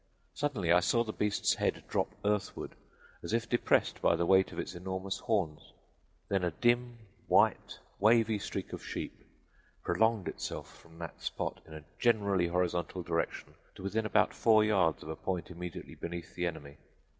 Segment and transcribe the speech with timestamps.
[0.33, 2.71] Suddenly I saw the beast's head drop earthward
[3.21, 5.73] as if depressed by the weight of its enormous horns;
[6.27, 9.13] then a dim, white, wavy streak of sheep
[9.83, 15.03] prolonged itself from that spot in a generally horizontal direction to within about four yards
[15.03, 16.77] of a point immediately beneath the enemy.